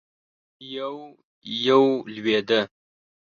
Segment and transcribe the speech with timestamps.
[0.73, 1.15] يو-
[1.65, 2.59] يو لوېده.